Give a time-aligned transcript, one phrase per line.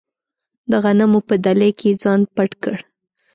[0.71, 2.77] د غنمو په دلۍ کې یې ځان پټ کړ.